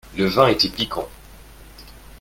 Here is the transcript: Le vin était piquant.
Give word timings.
Le 0.17 0.25
vin 0.25 0.47
était 0.47 0.67
piquant. 0.69 1.07